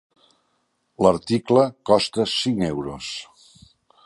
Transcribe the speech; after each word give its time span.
L'article 1.05 1.67
costa 1.91 2.27
cinc 2.35 2.65
euros. 2.71 3.13